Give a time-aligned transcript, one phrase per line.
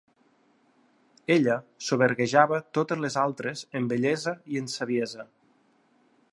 [1.35, 1.57] Ella
[1.89, 5.31] soberguejava totes les altres en bellesa i en saviesa.